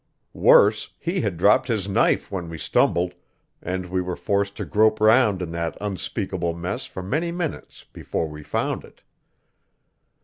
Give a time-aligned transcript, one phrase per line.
[0.33, 3.13] Worse, he had dropped his knife when we stumbled,
[3.61, 8.27] and we were forced to grope round in that unspeakable mess for many minutes before
[8.27, 9.03] we found it.